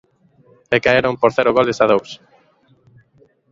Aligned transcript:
E 0.75 0.77
caeron 0.85 1.15
por 1.21 1.31
cero 1.37 1.51
goles 1.57 1.77
a 1.83 1.85
dous. 1.91 2.09